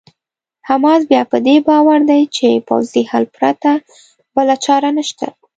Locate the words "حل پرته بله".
3.11-4.55